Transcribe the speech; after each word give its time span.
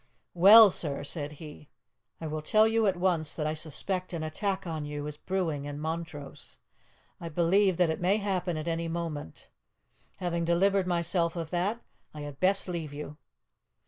"Well, 0.33 0.71
sir," 0.71 1.03
said 1.03 1.33
he, 1.33 1.69
"I 2.19 2.25
will 2.25 2.41
tell 2.41 2.67
you 2.67 2.87
at 2.87 2.97
once 2.97 3.35
that 3.35 3.45
I 3.45 3.53
suspect 3.53 4.13
an 4.13 4.23
attack 4.23 4.65
on 4.65 4.83
you 4.83 5.05
is 5.05 5.15
brewing 5.15 5.65
in 5.65 5.77
Montrose. 5.79 6.57
I 7.19 7.29
believe 7.29 7.77
that 7.77 7.91
it 7.91 8.01
may 8.01 8.17
happen 8.17 8.57
at 8.57 8.67
any 8.67 8.87
moment. 8.87 9.49
Having 10.17 10.45
delivered 10.45 10.87
myself 10.87 11.35
of 11.35 11.51
that, 11.51 11.83
I 12.15 12.21
had 12.21 12.39
best 12.39 12.67
leave 12.67 12.93
you." 12.95 13.17